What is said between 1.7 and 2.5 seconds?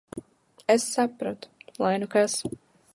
lai nu kas.